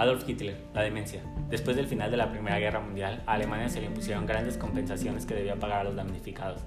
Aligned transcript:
Adolf 0.00 0.26
Hitler, 0.26 0.56
la 0.72 0.80
demencia. 0.80 1.20
Después 1.50 1.76
del 1.76 1.86
final 1.86 2.10
de 2.10 2.16
la 2.16 2.32
Primera 2.32 2.58
Guerra 2.58 2.80
Mundial, 2.80 3.22
a 3.26 3.34
Alemania 3.34 3.68
se 3.68 3.80
le 3.80 3.86
impusieron 3.86 4.24
grandes 4.24 4.56
compensaciones 4.56 5.26
que 5.26 5.34
debía 5.34 5.56
pagar 5.56 5.80
a 5.80 5.84
los 5.84 5.94
damnificados. 5.94 6.62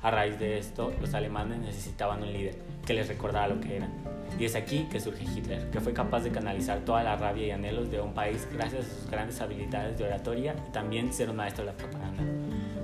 A 0.00 0.10
raíz 0.10 0.38
de 0.38 0.56
esto, 0.56 0.94
los 0.98 1.12
alemanes 1.12 1.58
necesitaban 1.58 2.22
un 2.22 2.32
líder 2.32 2.54
que 2.86 2.94
les 2.94 3.06
recordara 3.06 3.46
lo 3.48 3.60
que 3.60 3.76
eran. 3.76 3.92
Y 4.40 4.46
es 4.46 4.54
aquí 4.54 4.88
que 4.90 5.00
surge 5.00 5.24
Hitler, 5.24 5.68
que 5.68 5.80
fue 5.82 5.92
capaz 5.92 6.20
de 6.20 6.30
canalizar 6.30 6.78
toda 6.86 7.02
la 7.02 7.14
rabia 7.14 7.48
y 7.48 7.50
anhelos 7.50 7.90
de 7.90 8.00
un 8.00 8.14
país 8.14 8.48
gracias 8.54 8.86
a 8.86 8.88
sus 8.88 9.10
grandes 9.10 9.38
habilidades 9.42 9.98
de 9.98 10.04
oratoria 10.04 10.56
y 10.66 10.72
también 10.72 11.12
ser 11.12 11.28
un 11.28 11.36
maestro 11.36 11.66
de 11.66 11.72
la 11.72 11.76
propaganda. 11.76 12.22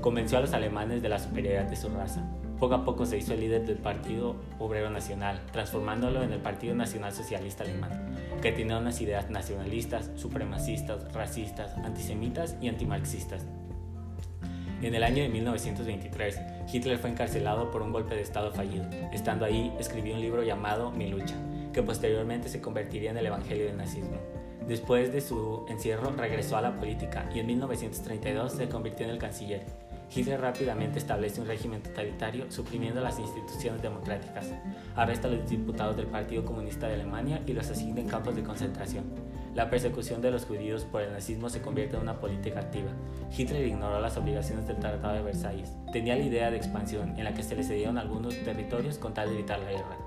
Convenció 0.03 0.36
a 0.36 0.43
los 0.43 0.53
alemanes 0.53 1.00
de 1.00 1.09
la 1.09 1.18
superioridad 1.18 1.64
de 1.64 1.77
su 1.77 1.89
raza. 1.89 2.23
Poco 2.58 2.75
a 2.75 2.85
poco 2.85 3.04
se 3.04 3.18
hizo 3.18 3.35
el 3.35 3.40
líder 3.40 3.67
del 3.67 3.79
Partido 3.79 4.36
Obrero 4.58 4.89
Nacional, 4.89 5.43
transformándolo 5.53 6.22
en 6.22 6.32
el 6.32 6.40
Partido 6.40 6.75
Nacional 6.75 7.12
Socialista 7.12 7.64
Alemán, 7.64 8.14
que 8.40 8.53
tenía 8.53 8.79
unas 8.79 9.00
ideas 9.00 9.29
nacionalistas, 9.29 10.11
supremacistas, 10.14 11.12
racistas, 11.12 11.76
antisemitas 11.79 12.57
y 12.61 12.68
antimarxistas. 12.68 13.45
En 14.82 14.95
el 14.95 15.03
año 15.03 15.22
de 15.22 15.31
1923, 15.31 16.40
Hitler 16.72 16.98
fue 16.98 17.11
encarcelado 17.11 17.71
por 17.71 17.82
un 17.82 17.90
golpe 17.90 18.14
de 18.14 18.22
Estado 18.22 18.53
fallido. 18.53 18.84
Estando 19.12 19.46
ahí, 19.46 19.73
escribió 19.79 20.14
un 20.14 20.21
libro 20.21 20.43
llamado 20.43 20.90
Mi 20.90 21.09
lucha, 21.09 21.36
que 21.73 21.82
posteriormente 21.82 22.48
se 22.48 22.61
convertiría 22.61 23.11
en 23.11 23.17
el 23.17 23.26
Evangelio 23.26 23.64
del 23.64 23.79
nazismo. 23.79 24.18
Después 24.68 25.12
de 25.12 25.21
su 25.21 25.67
encierro, 25.68 26.11
regresó 26.17 26.57
a 26.57 26.62
la 26.62 26.76
política 26.76 27.29
y 27.34 27.40
en 27.40 27.46
1932 27.46 28.53
se 28.53 28.68
convirtió 28.68 29.04
en 29.04 29.12
el 29.12 29.18
canciller. 29.18 29.84
Hitler 30.14 30.41
rápidamente 30.41 30.99
establece 30.99 31.41
un 31.41 31.49
régimen 31.49 31.82
totalitario, 31.82 32.50
suprimiendo 32.50 33.00
las 33.00 33.19
instituciones 33.19 33.83
democráticas. 33.83 34.53
Arresta 34.95 35.27
a 35.27 35.33
los 35.33 35.48
diputados 35.48 35.97
del 35.97 36.07
Partido 36.07 36.45
Comunista 36.45 36.87
de 36.87 36.95
Alemania 36.95 37.43
y 37.47 37.53
los 37.53 37.69
asigna 37.69 38.01
en 38.01 38.09
campos 38.09 38.37
de 38.37 38.45
concentración. 38.45 39.05
La 39.55 39.70
persecución 39.70 40.20
de 40.20 40.31
los 40.31 40.45
judíos 40.45 40.85
por 40.85 41.03
el 41.03 41.12
nazismo 41.12 41.48
se 41.48 41.62
convierte 41.62 41.97
en 41.97 42.03
una 42.03 42.20
política 42.20 42.61
activa. 42.61 42.91
Hitler 43.37 43.67
ignoró 43.67 44.01
las 44.01 44.17
obligaciones 44.17 44.67
del 44.67 44.79
Tratado 44.79 45.15
de 45.15 45.23
Versalles. 45.23 45.73
Tenía 45.92 46.17
la 46.17 46.25
idea 46.25 46.51
de 46.51 46.57
expansión, 46.57 47.15
en 47.17 47.25
la 47.25 47.35
que 47.35 47.42
se 47.42 47.57
le 47.57 47.65
cedieron 47.65 47.98
algunos 47.98 48.37
territorios 48.45 48.98
con 48.98 49.15
tal 49.15 49.29
de 49.29 49.35
evitar 49.35 49.59
la 49.61 49.70
guerra. 49.70 49.98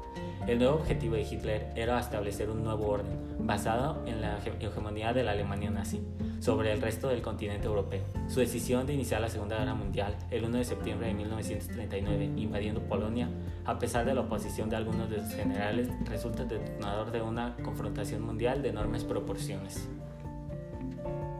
El 0.48 0.60
nuevo 0.60 0.76
objetivo 0.76 1.16
de 1.16 1.24
Hitler 1.24 1.72
era 1.76 2.00
establecer 2.00 2.50
un 2.50 2.64
nuevo 2.64 2.88
orden, 2.88 3.18
basado 3.40 4.02
en 4.06 4.22
la 4.22 4.38
hegemonía 4.38 5.12
de 5.12 5.24
la 5.24 5.32
Alemania 5.32 5.70
nazi, 5.70 6.02
sobre 6.40 6.72
el 6.72 6.82
resto 6.82 7.10
del 7.10 7.22
continente 7.22 7.68
europeo. 7.68 8.02
Su 8.28 8.40
decisión 8.40 8.86
de 8.86 8.94
iniciar 8.94 9.22
la 9.22 9.30
Segunda 9.30 9.58
Guerra 9.58 9.74
Mundial 9.74 10.16
el 10.32 10.46
1 10.46 10.58
de 10.58 10.64
septiembre 10.64 11.08
de 11.08 11.14
1939, 11.14 12.32
invadiendo 12.38 12.82
Polonia, 12.82 13.30
a 13.66 13.80
pesar 13.80 14.06
de 14.06 14.14
la 14.14 14.22
oposición 14.22 14.70
de 14.70 14.76
algunos 14.76 15.10
de 15.10 15.22
sus 15.22 15.34
generales, 15.34 15.90
resulta 16.06 16.46
detonador 16.46 17.12
de 17.12 17.22
una 17.22 17.56
confrontación 17.64 18.22
mundial 18.22 18.62
de 18.62 18.70
enormes 18.70 19.04
proporciones. 19.04 19.88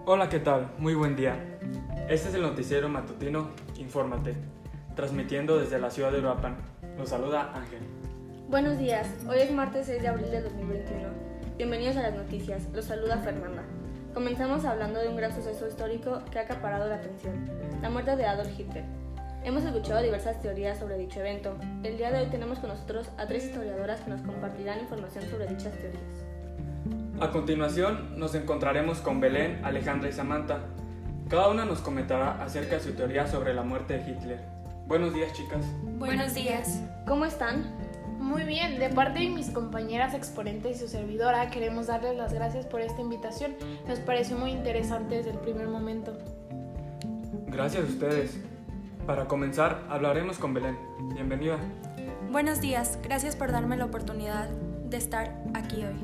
Hola, 0.06 0.30
¿qué 0.30 0.40
tal? 0.40 0.72
Muy 0.78 0.96
buen 0.96 1.16
día. 1.16 1.36
Este 2.10 2.30
es 2.30 2.36
el 2.36 2.42
noticiero 2.42 2.88
matutino 2.90 3.50
Infórmate, 3.78 4.36
transmitiendo 4.96 5.58
desde 5.58 5.80
la 5.80 5.92
ciudad 5.92 6.12
de 6.12 6.20
Uruapan. 6.20 6.58
Nos 6.98 7.10
saluda 7.10 7.52
Ángel. 7.54 7.80
Buenos 8.50 8.78
días, 8.78 9.10
hoy 9.28 9.40
es 9.40 9.52
martes 9.52 9.88
6 9.88 10.02
de 10.02 10.08
abril 10.08 10.32
de 10.32 10.42
2021. 10.42 11.10
Bienvenidos 11.58 11.98
a 11.98 12.04
las 12.04 12.16
noticias, 12.16 12.64
los 12.74 12.86
saluda 12.86 13.18
Fernanda. 13.18 13.64
Comenzamos 14.18 14.66
hablando 14.66 15.00
de 15.00 15.10
un 15.10 15.16
gran 15.16 15.32
suceso 15.32 15.68
histórico 15.68 16.24
que 16.32 16.40
ha 16.40 16.42
acaparado 16.42 16.90
la 16.90 16.96
atención, 16.96 17.36
la 17.84 17.92
muerte 17.92 18.16
de 18.16 18.26
Adolf 18.26 18.50
Hitler. 18.60 18.84
Hemos 19.44 19.64
escuchado 19.64 20.02
diversas 20.02 20.42
teorías 20.42 20.80
sobre 20.80 20.98
dicho 20.98 21.20
evento. 21.20 21.56
El 21.84 22.00
día 22.00 22.10
de 22.10 22.22
hoy 22.22 22.26
tenemos 22.32 22.58
con 22.58 22.70
nosotros 22.70 23.12
a 23.20 23.28
tres 23.28 23.46
historiadoras 23.46 24.02
que 24.02 24.10
nos 24.10 24.24
compartirán 24.24 24.80
información 24.80 25.24
sobre 25.30 25.46
dichas 25.46 25.72
teorías. 25.74 27.22
A 27.22 27.30
continuación 27.30 28.20
nos 28.20 28.34
encontraremos 28.34 29.02
con 29.02 29.20
Belén, 29.20 29.64
Alejandra 29.64 30.10
y 30.10 30.14
Samantha. 30.14 30.62
Cada 31.30 31.50
una 31.50 31.66
nos 31.66 31.82
comentará 31.82 32.44
acerca 32.44 32.78
de 32.78 32.82
su 32.82 32.94
teoría 32.94 33.28
sobre 33.28 33.54
la 33.54 33.62
muerte 33.62 34.00
de 34.00 34.10
Hitler. 34.10 34.40
Buenos 34.88 35.14
días 35.14 35.32
chicas. 35.34 35.64
Buenos 36.00 36.34
días. 36.34 36.82
¿Cómo 37.06 37.24
están? 37.24 37.72
Muy 38.28 38.44
bien, 38.44 38.78
de 38.78 38.90
parte 38.90 39.20
de 39.20 39.30
mis 39.30 39.50
compañeras 39.52 40.14
exponentes 40.14 40.76
y 40.76 40.80
su 40.80 40.90
servidora, 40.90 41.50
queremos 41.50 41.88
darles 41.88 42.18
las 42.18 42.34
gracias 42.34 42.66
por 42.66 42.82
esta 42.82 43.00
invitación. 43.00 43.56
Nos 43.88 44.00
pareció 44.00 44.38
muy 44.38 44.52
interesante 44.52 45.16
desde 45.16 45.30
el 45.30 45.38
primer 45.38 45.70
momento. 45.70 46.12
Gracias 47.48 47.86
a 47.86 47.88
ustedes. 47.88 48.38
Para 49.06 49.30
comenzar, 49.30 49.82
hablaremos 49.90 50.40
con 50.40 50.54
Belén. 50.54 50.78
Bienvenida. 51.14 51.58
Buenos 52.30 52.60
días, 52.60 53.00
gracias 53.02 53.38
por 53.38 53.54
darme 53.54 53.78
la 53.78 53.86
oportunidad 53.86 54.50
de 54.50 54.98
estar 54.98 55.34
aquí 55.54 55.86
hoy. 55.86 55.96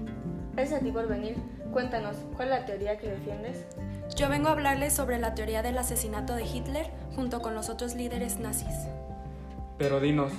Gracias 0.54 0.80
a 0.80 0.84
ti 0.84 0.94
por 0.94 1.10
venir. 1.10 1.36
Cuéntanos, 1.74 2.16
¿cuál 2.38 2.54
es 2.54 2.60
la 2.62 2.66
teoría 2.66 2.98
que 2.98 3.10
defiendes? 3.10 3.66
Yo 4.16 4.30
vengo 4.30 4.48
a 4.48 4.54
hablarles 4.54 4.94
sobre 4.94 5.20
la 5.20 5.36
teoría 5.36 5.62
del 5.62 5.78
asesinato 5.78 6.36
de 6.36 6.46
Hitler 6.46 6.90
junto 7.18 7.42
con 7.42 7.54
los 7.54 7.68
otros 7.68 7.96
líderes 7.96 8.40
nazis. 8.40 8.88
Pero 9.78 10.00
dinos, 10.00 10.32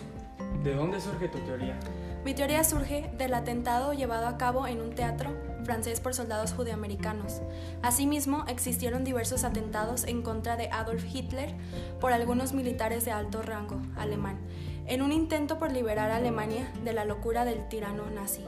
¿De 0.65 0.75
dónde 0.75 0.99
surge 0.99 1.29
tu 1.29 1.39
teoría? 1.41 1.79
Mi 2.25 2.33
teoría 2.33 2.65
surge 2.65 3.11
del 3.19 3.35
atentado 3.35 3.93
llevado 3.93 4.27
a 4.27 4.39
cabo 4.39 4.67
en 4.67 4.81
un 4.81 4.95
teatro 4.95 5.31
francés 5.63 6.01
por 6.01 6.15
soldados 6.15 6.55
judeoamericanos. 6.55 7.43
Asimismo, 7.83 8.47
existieron 8.49 9.05
diversos 9.05 9.45
atentados 9.45 10.05
en 10.05 10.23
contra 10.23 10.57
de 10.57 10.71
Adolf 10.71 11.05
Hitler 11.05 11.55
por 12.01 12.15
algunos 12.15 12.55
militares 12.55 13.05
de 13.05 13.11
alto 13.11 13.43
rango 13.43 13.79
alemán, 13.95 14.39
en 14.87 15.03
un 15.03 15.13
intento 15.13 15.59
por 15.59 15.71
liberar 15.71 16.11
a 16.11 16.17
Alemania 16.17 16.73
de 16.83 16.95
la 16.95 17.05
locura 17.05 17.45
del 17.45 17.69
tirano 17.69 18.09
nazi, 18.09 18.47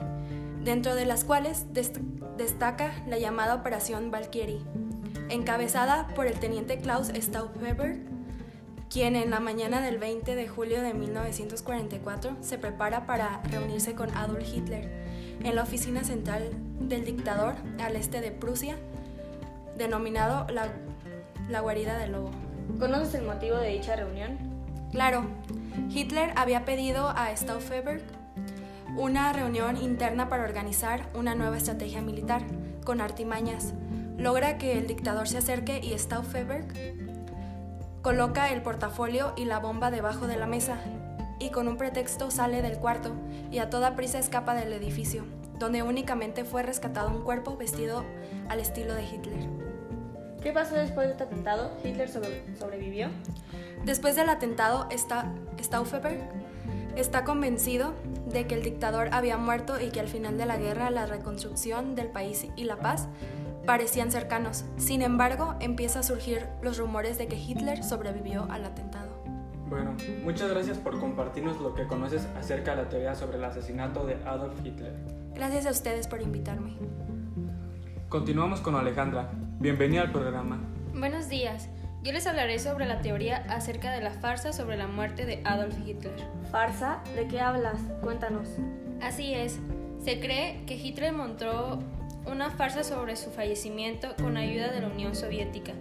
dentro 0.64 0.94
de 0.94 1.04
las 1.04 1.22
cuales 1.22 1.66
destaca 2.38 2.94
la 3.06 3.18
llamada 3.18 3.54
Operación 3.54 4.10
Valkyrie, 4.10 4.62
encabezada 5.28 6.08
por 6.14 6.26
el 6.26 6.40
teniente 6.40 6.78
Klaus 6.78 7.08
Stauffenberg, 7.08 8.15
quien 8.96 9.14
en 9.14 9.30
la 9.30 9.40
mañana 9.40 9.82
del 9.82 9.98
20 9.98 10.34
de 10.34 10.48
julio 10.48 10.80
de 10.80 10.94
1944 10.94 12.38
se 12.40 12.56
prepara 12.56 13.04
para 13.04 13.42
reunirse 13.42 13.94
con 13.94 14.08
Adolf 14.16 14.48
Hitler 14.48 14.90
en 15.44 15.54
la 15.54 15.64
oficina 15.64 16.02
central 16.02 16.48
del 16.80 17.04
dictador 17.04 17.56
al 17.78 17.94
este 17.94 18.22
de 18.22 18.30
Prusia, 18.30 18.78
denominado 19.76 20.46
la, 20.50 20.68
la 21.50 21.60
guarida 21.60 21.98
del 21.98 22.12
lobo. 22.12 22.30
¿Conoces 22.78 23.12
el 23.16 23.26
motivo 23.26 23.58
de 23.58 23.68
dicha 23.68 23.96
reunión? 23.96 24.38
Claro, 24.92 25.26
Hitler 25.90 26.32
había 26.34 26.64
pedido 26.64 27.10
a 27.10 27.36
Stauffenberg 27.36 28.00
una 28.96 29.30
reunión 29.34 29.76
interna 29.76 30.30
para 30.30 30.44
organizar 30.44 31.06
una 31.12 31.34
nueva 31.34 31.58
estrategia 31.58 32.00
militar 32.00 32.40
con 32.86 33.02
artimañas. 33.02 33.74
Logra 34.16 34.56
que 34.56 34.78
el 34.78 34.86
dictador 34.86 35.28
se 35.28 35.36
acerque 35.36 35.82
y 35.84 35.92
Stauffenberg 35.98 37.05
Coloca 38.06 38.52
el 38.52 38.62
portafolio 38.62 39.32
y 39.34 39.46
la 39.46 39.58
bomba 39.58 39.90
debajo 39.90 40.28
de 40.28 40.36
la 40.36 40.46
mesa 40.46 40.78
y 41.40 41.50
con 41.50 41.66
un 41.66 41.76
pretexto 41.76 42.30
sale 42.30 42.62
del 42.62 42.78
cuarto 42.78 43.10
y 43.50 43.58
a 43.58 43.68
toda 43.68 43.96
prisa 43.96 44.20
escapa 44.20 44.54
del 44.54 44.72
edificio, 44.72 45.24
donde 45.58 45.82
únicamente 45.82 46.44
fue 46.44 46.62
rescatado 46.62 47.10
un 47.10 47.24
cuerpo 47.24 47.56
vestido 47.56 48.04
al 48.48 48.60
estilo 48.60 48.94
de 48.94 49.02
Hitler. 49.02 49.48
¿Qué 50.40 50.52
pasó 50.52 50.76
después 50.76 51.08
de 51.08 51.14
este 51.14 51.24
atentado? 51.24 51.72
¿Hitler 51.82 52.08
sobrevivió? 52.08 53.08
Después 53.84 54.14
del 54.14 54.28
atentado, 54.28 54.86
Stauffenberg 55.60 56.28
está 56.94 57.24
convencido 57.24 57.92
de 58.26 58.46
que 58.46 58.54
el 58.54 58.62
dictador 58.62 59.08
había 59.10 59.36
muerto 59.36 59.80
y 59.80 59.90
que 59.90 59.98
al 59.98 60.06
final 60.06 60.38
de 60.38 60.46
la 60.46 60.58
guerra 60.58 60.90
la 60.90 61.06
reconstrucción 61.06 61.96
del 61.96 62.06
país 62.06 62.46
y 62.54 62.62
la 62.66 62.76
paz 62.76 63.08
parecían 63.66 64.10
cercanos. 64.10 64.64
Sin 64.76 65.02
embargo, 65.02 65.56
empieza 65.60 66.00
a 66.00 66.02
surgir 66.02 66.46
los 66.62 66.78
rumores 66.78 67.18
de 67.18 67.26
que 67.26 67.36
Hitler 67.36 67.82
sobrevivió 67.84 68.46
al 68.50 68.64
atentado. 68.64 69.22
Bueno, 69.68 69.96
muchas 70.22 70.48
gracias 70.48 70.78
por 70.78 70.98
compartirnos 71.00 71.60
lo 71.60 71.74
que 71.74 71.86
conoces 71.86 72.26
acerca 72.38 72.76
de 72.76 72.84
la 72.84 72.88
teoría 72.88 73.14
sobre 73.16 73.38
el 73.38 73.44
asesinato 73.44 74.06
de 74.06 74.14
Adolf 74.24 74.54
Hitler. 74.64 74.94
Gracias 75.34 75.66
a 75.66 75.70
ustedes 75.70 76.06
por 76.06 76.22
invitarme. 76.22 76.76
Continuamos 78.08 78.60
con 78.60 78.76
Alejandra. 78.76 79.32
Bienvenida 79.58 80.02
al 80.02 80.12
programa. 80.12 80.60
Buenos 80.94 81.28
días. 81.28 81.68
Yo 82.04 82.12
les 82.12 82.26
hablaré 82.28 82.60
sobre 82.60 82.86
la 82.86 83.00
teoría 83.00 83.38
acerca 83.50 83.90
de 83.90 84.00
la 84.00 84.12
farsa 84.12 84.52
sobre 84.52 84.76
la 84.76 84.86
muerte 84.86 85.26
de 85.26 85.42
Adolf 85.44 85.76
Hitler. 85.84 86.14
¿Farsa? 86.52 87.00
¿De 87.16 87.26
qué 87.26 87.40
hablas? 87.40 87.80
Cuéntanos. 88.00 88.48
Así 89.02 89.34
es. 89.34 89.58
Se 89.98 90.20
cree 90.20 90.64
que 90.66 90.76
Hitler 90.76 91.12
montó 91.12 91.80
una 92.26 92.50
farsa 92.50 92.84
sobre 92.84 93.16
su 93.16 93.30
fallecimiento 93.30 94.14
con 94.16 94.36
ayuda 94.36 94.68
de 94.68 94.80
la 94.80 94.88
Unión 94.88 95.14
Soviética. 95.14 95.72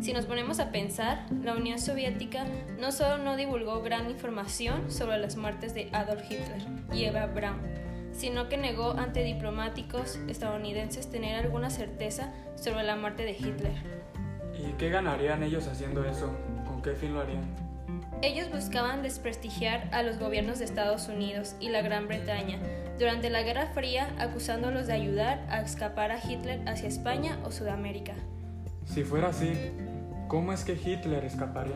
Si 0.00 0.12
nos 0.12 0.26
ponemos 0.26 0.58
a 0.58 0.72
pensar, 0.72 1.26
la 1.42 1.54
Unión 1.54 1.78
Soviética 1.78 2.44
no 2.80 2.90
solo 2.90 3.18
no 3.18 3.36
divulgó 3.36 3.82
gran 3.82 4.10
información 4.10 4.90
sobre 4.90 5.18
las 5.18 5.36
muertes 5.36 5.74
de 5.74 5.88
Adolf 5.92 6.24
Hitler 6.24 6.62
y 6.92 7.04
Eva 7.04 7.26
Braun, 7.26 7.60
sino 8.12 8.48
que 8.48 8.56
negó 8.56 8.92
ante 8.92 9.22
diplomáticos 9.22 10.18
estadounidenses 10.28 11.10
tener 11.10 11.36
alguna 11.36 11.70
certeza 11.70 12.32
sobre 12.56 12.82
la 12.82 12.96
muerte 12.96 13.24
de 13.24 13.32
Hitler. 13.32 13.74
¿Y 14.58 14.72
qué 14.72 14.90
ganarían 14.90 15.42
ellos 15.42 15.66
haciendo 15.68 16.04
eso? 16.04 16.30
¿Con 16.66 16.82
qué 16.82 16.94
fin 16.94 17.14
lo 17.14 17.20
harían? 17.20 17.61
Ellos 18.22 18.52
buscaban 18.52 19.02
desprestigiar 19.02 19.88
a 19.90 20.04
los 20.04 20.20
gobiernos 20.20 20.60
de 20.60 20.64
Estados 20.64 21.08
Unidos 21.08 21.56
y 21.58 21.70
la 21.70 21.82
Gran 21.82 22.06
Bretaña 22.06 22.60
durante 22.96 23.30
la 23.30 23.42
Guerra 23.42 23.66
Fría, 23.74 24.14
acusándolos 24.16 24.86
de 24.86 24.92
ayudar 24.92 25.44
a 25.50 25.60
escapar 25.60 26.12
a 26.12 26.20
Hitler 26.24 26.60
hacia 26.68 26.86
España 26.86 27.40
o 27.44 27.50
Sudamérica. 27.50 28.14
Si 28.84 29.02
fuera 29.02 29.30
así, 29.30 29.52
¿cómo 30.28 30.52
es 30.52 30.62
que 30.62 30.74
Hitler 30.74 31.24
escaparía? 31.24 31.74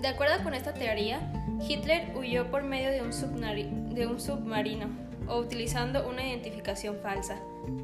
De 0.00 0.06
acuerdo 0.06 0.44
con 0.44 0.54
esta 0.54 0.74
teoría, 0.74 1.32
Hitler 1.68 2.12
huyó 2.16 2.52
por 2.52 2.62
medio 2.62 2.92
de 2.92 3.02
un, 3.02 3.94
de 3.96 4.06
un 4.06 4.20
submarino 4.20 4.86
o 5.26 5.38
utilizando 5.38 6.08
una 6.08 6.24
identificación 6.24 6.98
falsa. 7.02 7.36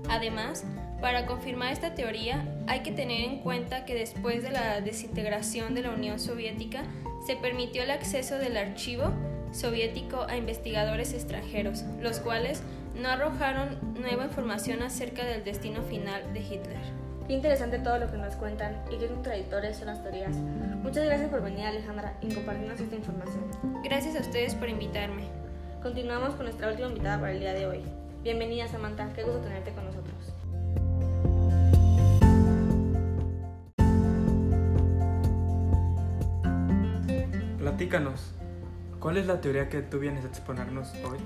Además, 0.08 0.64
para 1.00 1.26
confirmar 1.26 1.72
esta 1.72 1.96
teoría, 1.96 2.46
hay 2.68 2.80
que 2.84 2.92
tener 2.92 3.22
en 3.24 3.40
cuenta 3.40 3.84
que 3.84 3.96
después 3.96 4.44
de 4.44 4.52
la 4.52 4.80
desintegración 4.80 5.74
de 5.74 5.82
la 5.82 5.90
Unión 5.90 6.20
Soviética, 6.20 6.84
se 7.24 7.36
permitió 7.36 7.82
el 7.82 7.90
acceso 7.90 8.38
del 8.38 8.56
archivo 8.56 9.12
soviético 9.52 10.26
a 10.28 10.36
investigadores 10.36 11.12
extranjeros, 11.12 11.84
los 12.00 12.20
cuales 12.20 12.62
no 13.00 13.08
arrojaron 13.08 13.78
nueva 14.00 14.24
información 14.24 14.82
acerca 14.82 15.24
del 15.24 15.44
destino 15.44 15.82
final 15.82 16.32
de 16.32 16.40
Hitler. 16.40 17.04
Qué 17.26 17.32
interesante 17.32 17.78
todo 17.78 17.98
lo 17.98 18.10
que 18.10 18.18
nos 18.18 18.34
cuentan 18.36 18.84
y 18.90 18.98
qué 18.98 19.06
contradictorias 19.06 19.78
son 19.78 19.86
las 19.86 20.02
teorías. 20.02 20.36
Muchas 20.36 21.06
gracias 21.06 21.30
por 21.30 21.42
venir 21.42 21.64
Alejandra 21.64 22.18
y 22.20 22.34
compartirnos 22.34 22.78
esta 22.78 22.96
información. 22.96 23.44
Gracias 23.82 24.16
a 24.16 24.20
ustedes 24.20 24.54
por 24.54 24.68
invitarme. 24.68 25.24
Continuamos 25.82 26.34
con 26.34 26.44
nuestra 26.44 26.68
última 26.68 26.88
invitada 26.88 27.18
para 27.18 27.32
el 27.32 27.40
día 27.40 27.54
de 27.54 27.66
hoy. 27.66 27.82
Bienvenida 28.22 28.68
Samantha, 28.68 29.12
qué 29.14 29.22
gusto 29.22 29.40
tenerte 29.40 29.72
con 29.72 29.86
nosotros. 29.86 30.34
Platícanos, 37.94 38.32
¿cuál 38.98 39.18
es 39.18 39.26
la 39.26 39.40
teoría 39.40 39.68
que 39.68 39.80
tú 39.80 40.00
vienes 40.00 40.24
a 40.24 40.26
exponernos 40.26 40.92
hoy? 41.04 41.16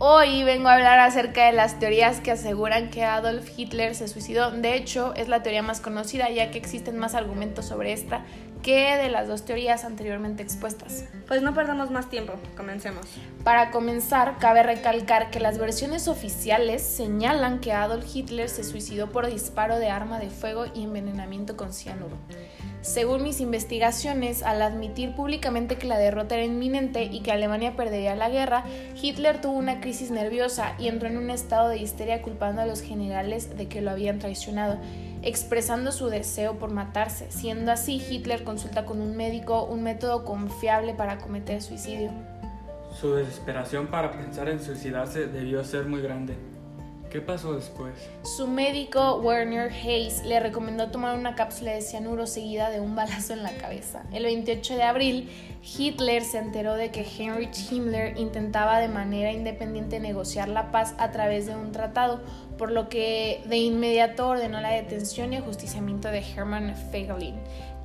Hoy 0.00 0.42
vengo 0.42 0.68
a 0.68 0.74
hablar 0.74 0.98
acerca 0.98 1.46
de 1.46 1.52
las 1.52 1.78
teorías 1.78 2.18
que 2.18 2.32
aseguran 2.32 2.90
que 2.90 3.04
Adolf 3.04 3.48
Hitler 3.56 3.94
se 3.94 4.08
suicidó. 4.08 4.50
De 4.50 4.74
hecho, 4.74 5.14
es 5.14 5.28
la 5.28 5.44
teoría 5.44 5.62
más 5.62 5.80
conocida 5.80 6.28
ya 6.28 6.50
que 6.50 6.58
existen 6.58 6.98
más 6.98 7.14
argumentos 7.14 7.66
sobre 7.66 7.92
esta 7.92 8.24
que 8.60 8.96
de 8.96 9.08
las 9.08 9.28
dos 9.28 9.44
teorías 9.44 9.84
anteriormente 9.84 10.42
expuestas. 10.42 11.04
Pues 11.28 11.42
no 11.42 11.54
perdamos 11.54 11.92
más 11.92 12.10
tiempo, 12.10 12.32
comencemos. 12.56 13.06
Para 13.44 13.70
comenzar, 13.70 14.38
cabe 14.40 14.64
recalcar 14.64 15.30
que 15.30 15.38
las 15.38 15.58
versiones 15.58 16.08
oficiales 16.08 16.82
señalan 16.82 17.60
que 17.60 17.72
Adolf 17.72 18.04
Hitler 18.12 18.48
se 18.48 18.64
suicidó 18.64 19.12
por 19.12 19.28
disparo 19.28 19.78
de 19.78 19.90
arma 19.90 20.18
de 20.18 20.30
fuego 20.30 20.66
y 20.74 20.82
envenenamiento 20.82 21.56
con 21.56 21.72
cianuro. 21.72 22.16
Según 22.82 23.22
mis 23.22 23.40
investigaciones, 23.40 24.42
al 24.42 24.62
admitir 24.62 25.14
públicamente 25.14 25.76
que 25.76 25.86
la 25.86 25.98
derrota 25.98 26.36
era 26.36 26.44
inminente 26.44 27.04
y 27.04 27.20
que 27.20 27.32
Alemania 27.32 27.74
perdería 27.74 28.14
la 28.14 28.28
guerra, 28.28 28.64
Hitler 29.00 29.40
tuvo 29.40 29.58
una 29.58 29.80
crisis 29.80 30.10
nerviosa 30.10 30.74
y 30.78 30.88
entró 30.88 31.08
en 31.08 31.18
un 31.18 31.30
estado 31.30 31.68
de 31.68 31.78
histeria 31.78 32.22
culpando 32.22 32.62
a 32.62 32.66
los 32.66 32.82
generales 32.82 33.56
de 33.56 33.66
que 33.68 33.80
lo 33.80 33.90
habían 33.90 34.18
traicionado 34.18 34.78
expresando 35.22 35.90
su 35.90 36.08
deseo 36.08 36.54
por 36.58 36.70
matarse. 36.70 37.30
Siendo 37.30 37.72
así, 37.72 38.00
Hitler 38.08 38.44
consulta 38.44 38.86
con 38.86 39.00
un 39.00 39.16
médico 39.16 39.64
un 39.64 39.82
método 39.82 40.24
confiable 40.24 40.94
para 40.94 41.18
cometer 41.18 41.60
suicidio. 41.62 42.10
Su 42.98 43.14
desesperación 43.14 43.88
para 43.88 44.12
pensar 44.12 44.48
en 44.48 44.62
suicidarse 44.62 45.26
debió 45.26 45.64
ser 45.64 45.86
muy 45.86 46.00
grande. 46.00 46.36
¿Qué 47.10 47.20
pasó 47.20 47.54
después? 47.54 47.94
Su 48.22 48.48
médico, 48.48 49.20
Werner 49.22 49.70
Hayes, 49.70 50.24
le 50.24 50.40
recomendó 50.40 50.90
tomar 50.90 51.16
una 51.16 51.34
cápsula 51.34 51.72
de 51.72 51.80
cianuro 51.80 52.26
seguida 52.26 52.70
de 52.70 52.80
un 52.80 52.96
balazo 52.96 53.32
en 53.32 53.42
la 53.42 53.52
cabeza. 53.52 54.02
El 54.12 54.24
28 54.24 54.74
de 54.74 54.82
abril, 54.82 55.30
Hitler 55.62 56.24
se 56.24 56.38
enteró 56.38 56.74
de 56.74 56.90
que 56.90 57.02
Heinrich 57.02 57.70
Himmler 57.70 58.18
intentaba 58.18 58.80
de 58.80 58.88
manera 58.88 59.32
independiente 59.32 60.00
negociar 60.00 60.48
la 60.48 60.72
paz 60.72 60.94
a 60.98 61.12
través 61.12 61.46
de 61.46 61.54
un 61.54 61.72
tratado, 61.72 62.20
por 62.58 62.72
lo 62.72 62.88
que 62.88 63.42
de 63.46 63.56
inmediato 63.56 64.28
ordenó 64.28 64.60
la 64.60 64.70
detención 64.70 65.32
y 65.32 65.36
ajusticiamiento 65.36 66.08
de 66.08 66.24
Hermann 66.34 66.74
Feiglin, 66.90 67.36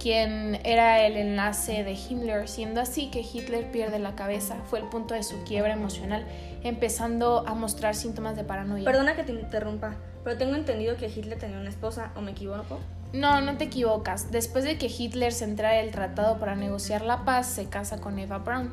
quien 0.02 0.60
era 0.64 1.06
el 1.06 1.16
enlace 1.16 1.84
de 1.84 1.94
Himmler, 1.94 2.50
siendo 2.50 2.82
así 2.82 3.12
que 3.12 3.20
Hitler 3.20 3.72
pierde 3.72 4.00
la 4.00 4.16
cabeza. 4.16 4.56
Fue 4.66 4.80
el 4.80 4.86
punto 4.86 5.14
de 5.14 5.22
su 5.22 5.44
quiebra 5.44 5.74
emocional 5.74 6.26
empezando 6.64 7.48
a 7.48 7.54
mostrar 7.54 7.94
síntomas 7.94 8.36
de 8.36 8.44
paranoia. 8.44 8.84
Perdona 8.84 9.16
que 9.16 9.24
te 9.24 9.32
interrumpa, 9.32 9.96
pero 10.24 10.38
tengo 10.38 10.56
entendido 10.56 10.98
que 10.98 11.08
Hitler 11.08 11.38
tenía 11.38 11.60
una 11.60 11.70
esposa, 11.70 12.12
¿o 12.16 12.22
me 12.22 12.32
equivoco? 12.32 12.80
No, 13.14 13.42
no 13.42 13.58
te 13.58 13.66
equivocas. 13.66 14.32
Después 14.32 14.64
de 14.64 14.78
que 14.78 14.88
Hitler 14.88 15.34
se 15.34 15.44
entrara 15.44 15.80
el 15.80 15.92
tratado 15.92 16.40
para 16.40 16.56
negociar 16.56 17.04
la 17.04 17.24
paz, 17.24 17.46
se 17.48 17.66
casa 17.68 18.00
con 18.00 18.18
Eva 18.18 18.40
Braun. 18.40 18.72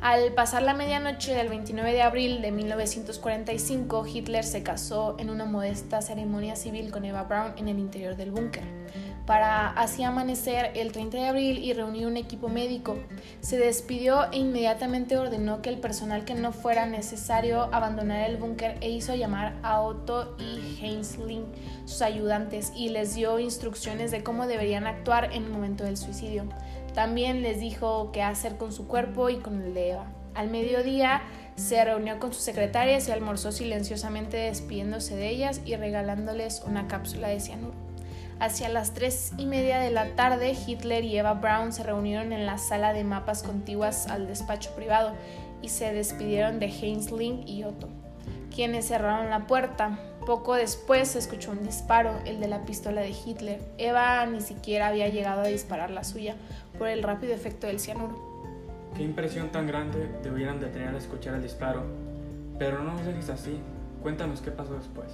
Al 0.00 0.32
pasar 0.32 0.62
la 0.62 0.72
medianoche 0.72 1.34
del 1.34 1.50
29 1.50 1.92
de 1.92 2.00
abril 2.00 2.40
de 2.40 2.52
1945, 2.52 4.06
Hitler 4.06 4.44
se 4.44 4.62
casó 4.62 5.16
en 5.18 5.28
una 5.28 5.44
modesta 5.44 6.00
ceremonia 6.00 6.56
civil 6.56 6.90
con 6.90 7.04
Eva 7.04 7.24
Braun 7.24 7.52
en 7.58 7.68
el 7.68 7.78
interior 7.78 8.16
del 8.16 8.30
búnker 8.30 8.64
para 9.30 9.68
así 9.68 10.02
amanecer 10.02 10.72
el 10.74 10.90
30 10.90 11.18
de 11.18 11.28
abril 11.28 11.58
y 11.58 11.72
reunir 11.72 12.08
un 12.08 12.16
equipo 12.16 12.48
médico. 12.48 12.98
Se 13.40 13.58
despidió 13.58 14.24
e 14.32 14.38
inmediatamente 14.38 15.16
ordenó 15.16 15.62
que 15.62 15.68
el 15.68 15.78
personal 15.78 16.24
que 16.24 16.34
no 16.34 16.50
fuera 16.50 16.84
necesario 16.86 17.72
abandonara 17.72 18.26
el 18.26 18.38
búnker 18.38 18.78
e 18.80 18.90
hizo 18.90 19.14
llamar 19.14 19.54
a 19.62 19.82
Otto 19.82 20.34
y 20.36 20.84
Heinzling, 20.84 21.44
sus 21.84 22.02
ayudantes, 22.02 22.72
y 22.74 22.88
les 22.88 23.14
dio 23.14 23.38
instrucciones 23.38 24.10
de 24.10 24.24
cómo 24.24 24.48
deberían 24.48 24.88
actuar 24.88 25.26
en 25.32 25.44
el 25.44 25.50
momento 25.50 25.84
del 25.84 25.96
suicidio. 25.96 26.46
También 26.96 27.40
les 27.42 27.60
dijo 27.60 28.10
qué 28.10 28.24
hacer 28.24 28.56
con 28.56 28.72
su 28.72 28.88
cuerpo 28.88 29.30
y 29.30 29.36
con 29.36 29.62
el 29.62 29.74
de 29.74 29.90
Eva. 29.90 30.06
Al 30.34 30.50
mediodía 30.50 31.22
se 31.54 31.84
reunió 31.84 32.18
con 32.18 32.32
sus 32.32 32.42
secretarias 32.42 33.06
y 33.06 33.12
almorzó 33.12 33.52
silenciosamente 33.52 34.38
despidiéndose 34.38 35.14
de 35.14 35.28
ellas 35.28 35.60
y 35.64 35.76
regalándoles 35.76 36.64
una 36.66 36.88
cápsula 36.88 37.28
de 37.28 37.38
cianuro. 37.38 37.89
Hacia 38.40 38.70
las 38.70 38.94
tres 38.94 39.34
y 39.36 39.44
media 39.44 39.78
de 39.80 39.90
la 39.90 40.16
tarde, 40.16 40.56
Hitler 40.66 41.04
y 41.04 41.18
Eva 41.18 41.34
Braun 41.34 41.74
se 41.74 41.82
reunieron 41.82 42.32
en 42.32 42.46
la 42.46 42.56
sala 42.56 42.94
de 42.94 43.04
mapas 43.04 43.42
contiguas 43.42 44.06
al 44.06 44.26
despacho 44.26 44.74
privado 44.74 45.12
y 45.60 45.68
se 45.68 45.92
despidieron 45.92 46.58
de 46.58 46.68
Heinzling 46.68 47.46
y 47.46 47.64
Otto, 47.64 47.90
quienes 48.54 48.88
cerraron 48.88 49.28
la 49.28 49.46
puerta. 49.46 49.98
Poco 50.24 50.54
después 50.54 51.08
se 51.08 51.18
escuchó 51.18 51.50
un 51.50 51.64
disparo, 51.64 52.18
el 52.24 52.40
de 52.40 52.48
la 52.48 52.64
pistola 52.64 53.02
de 53.02 53.10
Hitler. 53.10 53.60
Eva 53.76 54.24
ni 54.24 54.40
siquiera 54.40 54.88
había 54.88 55.08
llegado 55.08 55.42
a 55.42 55.46
disparar 55.46 55.90
la 55.90 56.02
suya 56.02 56.34
por 56.78 56.88
el 56.88 57.02
rápido 57.02 57.34
efecto 57.34 57.66
del 57.66 57.78
cianuro. 57.78 58.30
Qué 58.96 59.02
impresión 59.02 59.50
tan 59.50 59.66
grande 59.66 60.08
debieran 60.22 60.60
de 60.60 60.68
tener 60.68 60.88
al 60.88 60.96
escuchar 60.96 61.34
el 61.34 61.42
disparo. 61.42 61.84
Pero 62.58 62.82
no 62.82 62.94
nos 62.94 63.04
dejes 63.04 63.28
así. 63.28 63.60
Cuéntanos 64.02 64.40
qué 64.40 64.50
pasó 64.50 64.74
después. 64.74 65.10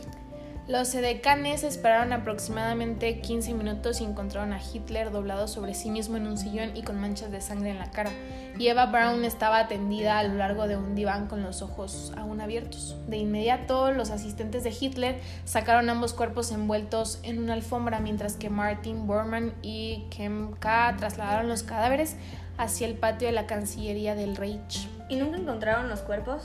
Los 0.68 0.92
edecanes 0.96 1.62
esperaron 1.62 2.12
aproximadamente 2.12 3.20
15 3.20 3.54
minutos 3.54 4.00
y 4.00 4.04
encontraron 4.04 4.52
a 4.52 4.60
Hitler 4.60 5.12
doblado 5.12 5.46
sobre 5.46 5.74
sí 5.74 5.92
mismo 5.92 6.16
en 6.16 6.26
un 6.26 6.36
sillón 6.36 6.76
y 6.76 6.82
con 6.82 7.00
manchas 7.00 7.30
de 7.30 7.40
sangre 7.40 7.70
en 7.70 7.78
la 7.78 7.92
cara. 7.92 8.10
Y 8.58 8.66
Eva 8.66 8.86
Braun 8.86 9.24
estaba 9.24 9.60
atendida 9.60 10.18
a 10.18 10.24
lo 10.24 10.34
largo 10.34 10.66
de 10.66 10.76
un 10.76 10.96
diván 10.96 11.28
con 11.28 11.44
los 11.44 11.62
ojos 11.62 12.12
aún 12.16 12.40
abiertos. 12.40 12.96
De 13.06 13.16
inmediato, 13.16 13.92
los 13.92 14.10
asistentes 14.10 14.64
de 14.64 14.74
Hitler 14.78 15.20
sacaron 15.44 15.88
ambos 15.88 16.14
cuerpos 16.14 16.50
envueltos 16.50 17.20
en 17.22 17.38
una 17.38 17.52
alfombra, 17.52 18.00
mientras 18.00 18.34
que 18.34 18.50
Martin 18.50 19.06
Bormann 19.06 19.54
y 19.62 20.06
Kem 20.10 20.50
K 20.54 20.96
trasladaron 20.98 21.48
los 21.48 21.62
cadáveres 21.62 22.16
hacia 22.58 22.88
el 22.88 22.96
patio 22.96 23.28
de 23.28 23.34
la 23.34 23.46
Cancillería 23.46 24.16
del 24.16 24.34
Reich. 24.34 24.88
¿Y 25.08 25.14
nunca 25.14 25.38
encontraron 25.38 25.88
los 25.88 26.00
cuerpos? 26.00 26.42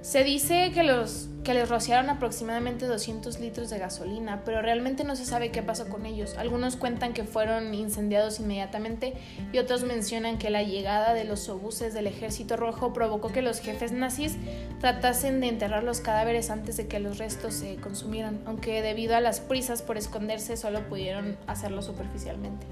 Se 0.00 0.22
dice 0.22 0.70
que, 0.72 0.84
los, 0.84 1.28
que 1.42 1.54
les 1.54 1.68
rociaron 1.68 2.08
aproximadamente 2.08 2.86
200 2.86 3.40
litros 3.40 3.68
de 3.68 3.78
gasolina, 3.78 4.42
pero 4.44 4.62
realmente 4.62 5.02
no 5.02 5.16
se 5.16 5.24
sabe 5.24 5.50
qué 5.50 5.60
pasó 5.60 5.88
con 5.88 6.06
ellos. 6.06 6.36
Algunos 6.38 6.76
cuentan 6.76 7.12
que 7.12 7.24
fueron 7.24 7.74
incendiados 7.74 8.38
inmediatamente 8.38 9.14
y 9.52 9.58
otros 9.58 9.82
mencionan 9.82 10.38
que 10.38 10.50
la 10.50 10.62
llegada 10.62 11.14
de 11.14 11.24
los 11.24 11.48
obuses 11.48 11.94
del 11.94 12.06
ejército 12.06 12.56
rojo 12.56 12.92
provocó 12.92 13.32
que 13.32 13.42
los 13.42 13.58
jefes 13.58 13.90
nazis 13.90 14.36
tratasen 14.80 15.40
de 15.40 15.48
enterrar 15.48 15.82
los 15.82 16.00
cadáveres 16.00 16.50
antes 16.50 16.76
de 16.76 16.86
que 16.86 17.00
los 17.00 17.18
restos 17.18 17.54
se 17.54 17.76
consumieran, 17.76 18.40
aunque 18.46 18.82
debido 18.82 19.16
a 19.16 19.20
las 19.20 19.40
prisas 19.40 19.82
por 19.82 19.98
esconderse 19.98 20.56
solo 20.56 20.88
pudieron 20.88 21.36
hacerlo 21.48 21.82
superficialmente. 21.82 22.66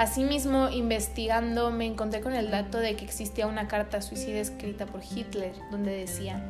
Asimismo, 0.00 0.70
investigando, 0.70 1.70
me 1.70 1.84
encontré 1.84 2.22
con 2.22 2.32
el 2.32 2.50
dato 2.50 2.78
de 2.78 2.96
que 2.96 3.04
existía 3.04 3.46
una 3.46 3.68
carta 3.68 4.00
suicida 4.00 4.38
escrita 4.38 4.86
por 4.86 5.02
Hitler, 5.04 5.52
donde 5.70 5.94
decía, 5.94 6.42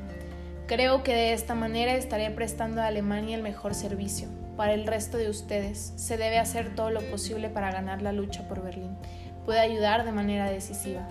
creo 0.69 1.03
que 1.03 1.13
de 1.13 1.33
esta 1.33 1.57
manera 1.57 1.97
estaré 1.97 2.31
prestando 2.31 2.81
a 2.81 2.87
Alemania 2.87 3.37
el 3.37 3.43
mejor 3.43 3.75
servicio. 3.75 4.29
Para 4.57 4.73
el 4.73 4.87
resto 4.87 5.19
de 5.19 5.29
ustedes, 5.29 5.93
se 5.97 6.17
debe 6.17 6.39
hacer 6.39 6.77
todo 6.77 6.91
lo 6.91 7.01
posible 7.11 7.49
para 7.49 7.73
ganar 7.73 8.03
la 8.03 8.13
lucha 8.13 8.47
por 8.47 8.63
Berlín. 8.63 8.97
Puede 9.45 9.59
ayudar 9.59 10.05
de 10.05 10.13
manera 10.13 10.49
decisiva. 10.49 11.09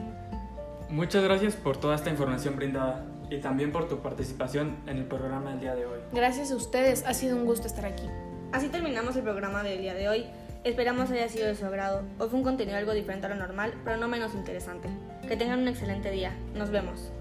Muchas 0.90 1.22
gracias 1.22 1.56
por 1.56 1.76
toda 1.76 1.96
esta 1.96 2.10
información 2.10 2.56
brindada 2.56 3.06
y 3.30 3.40
también 3.42 3.74
por 3.74 3.90
tu 3.90 4.00
participación 4.00 4.78
en 4.88 4.96
el 4.96 5.04
programa 5.04 5.50
del 5.50 5.60
día 5.60 5.76
de 5.76 5.86
hoy. 5.86 6.00
Gracias 6.14 6.52
a 6.54 6.56
ustedes, 6.56 7.04
ha 7.06 7.14
sido 7.14 7.36
un 7.36 7.46
gusto 7.46 7.68
estar 7.68 7.86
aquí. 7.86 8.08
Así 8.54 8.70
terminamos 8.70 9.18
el 9.18 9.24
programa 9.24 9.62
del 9.62 9.82
día 9.82 9.94
de 9.94 10.08
hoy. 10.08 10.26
Esperamos 10.70 11.10
haya 11.10 11.28
sido 11.28 11.48
de 11.48 11.56
su 11.56 11.66
agrado. 11.66 12.04
Hoy 12.20 12.30
fue 12.30 12.38
un 12.38 12.44
contenido 12.44 12.78
algo 12.78 12.94
diferente 12.94 13.26
a 13.26 13.30
lo 13.30 13.36
normal, 13.36 13.74
pero 13.84 13.98
no 13.98 14.08
menos 14.08 14.36
interesante. 14.36 14.88
Que 15.28 15.36
tengan 15.36 15.62
un 15.62 15.68
excelente 15.68 16.12
día. 16.12 16.38
Nos 16.54 16.70
vemos. 16.70 17.12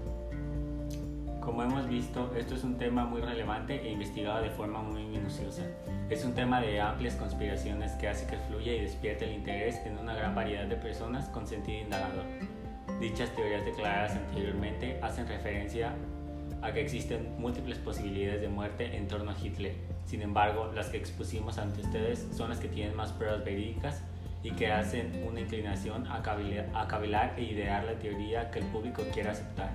Como 1.41 1.63
hemos 1.63 1.89
visto, 1.89 2.31
esto 2.37 2.53
es 2.53 2.63
un 2.63 2.77
tema 2.77 3.05
muy 3.05 3.21
relevante 3.21 3.81
e 3.81 3.91
investigado 3.91 4.43
de 4.43 4.51
forma 4.51 4.83
muy 4.83 5.03
minuciosa. 5.03 5.63
Es 6.11 6.23
un 6.23 6.35
tema 6.35 6.61
de 6.61 6.79
amplias 6.79 7.15
conspiraciones 7.15 7.91
que 7.93 8.07
hace 8.07 8.27
que 8.27 8.37
fluya 8.37 8.71
y 8.71 8.81
despierte 8.81 9.25
el 9.25 9.33
interés 9.33 9.77
en 9.83 9.97
una 9.97 10.13
gran 10.13 10.35
variedad 10.35 10.67
de 10.67 10.75
personas 10.75 11.27
con 11.29 11.47
sentido 11.47 11.81
indagador. 11.81 12.25
Dichas 12.99 13.31
teorías 13.35 13.65
declaradas 13.65 14.11
anteriormente 14.11 14.99
hacen 15.01 15.27
referencia 15.27 15.95
a 16.61 16.71
que 16.73 16.81
existen 16.81 17.35
múltiples 17.39 17.77
posibilidades 17.77 18.41
de 18.41 18.49
muerte 18.49 18.97
en 18.97 19.07
torno 19.07 19.31
a 19.31 19.35
Hitler. 19.41 19.73
Sin 20.05 20.21
embargo, 20.21 20.71
las 20.73 20.87
que 20.87 20.97
expusimos 20.97 21.57
ante 21.57 21.81
ustedes 21.81 22.27
son 22.35 22.49
las 22.49 22.59
que 22.59 22.67
tienen 22.67 22.95
más 22.95 23.11
pruebas 23.11 23.43
verídicas 23.43 24.01
y 24.43 24.51
que 24.51 24.71
hacen 24.71 25.23
una 25.27 25.41
inclinación 25.41 26.07
a 26.07 26.21
cavilar 26.21 27.33
e 27.37 27.43
idear 27.43 27.83
la 27.83 27.93
teoría 27.99 28.51
que 28.51 28.59
el 28.59 28.65
público 28.65 29.03
quiera 29.13 29.31
aceptar. 29.31 29.71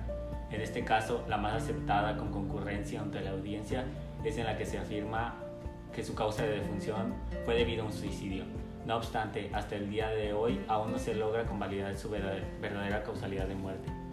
En 0.51 0.61
este 0.61 0.83
caso, 0.83 1.23
la 1.27 1.37
más 1.37 1.63
aceptada 1.63 2.17
con 2.17 2.31
concurrencia 2.31 3.01
ante 3.01 3.21
la 3.21 3.31
audiencia 3.31 3.85
es 4.23 4.37
en 4.37 4.45
la 4.45 4.57
que 4.57 4.65
se 4.65 4.77
afirma 4.77 5.35
que 5.93 6.03
su 6.03 6.13
causa 6.13 6.43
de 6.43 6.59
defunción 6.59 7.13
fue 7.45 7.55
debido 7.55 7.83
a 7.83 7.87
un 7.87 7.93
suicidio. 7.93 8.43
No 8.85 8.97
obstante, 8.97 9.49
hasta 9.53 9.75
el 9.75 9.89
día 9.89 10.09
de 10.09 10.33
hoy 10.33 10.59
aún 10.67 10.91
no 10.91 10.99
se 10.99 11.15
logra 11.15 11.45
convalidar 11.45 11.95
su 11.97 12.09
verdadera 12.09 13.03
causalidad 13.03 13.47
de 13.47 13.55
muerte 13.55 14.04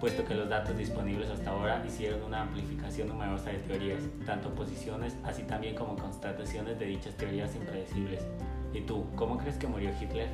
puesto 0.00 0.24
que 0.24 0.34
los 0.34 0.48
datos 0.48 0.76
disponibles 0.76 1.28
hasta 1.30 1.50
ahora 1.50 1.82
hicieron 1.86 2.22
una 2.22 2.42
amplificación 2.42 3.08
numerosa 3.08 3.50
de 3.50 3.58
teorías, 3.58 4.02
tanto 4.24 4.50
posiciones 4.54 5.16
así 5.24 5.42
también 5.42 5.74
como 5.74 5.96
constataciones 5.96 6.78
de 6.78 6.86
dichas 6.86 7.14
teorías 7.14 7.54
impredecibles. 7.54 8.24
¿Y 8.72 8.82
tú, 8.82 9.06
cómo 9.16 9.38
crees 9.38 9.56
que 9.56 9.66
murió 9.66 9.90
Hitler? 10.00 10.28